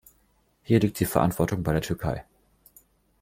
[0.63, 2.23] Hier liegt die Verantwortung bei der Türkei.